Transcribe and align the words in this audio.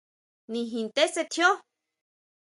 Nijin 0.51 0.87
tesetjio. 0.95 1.51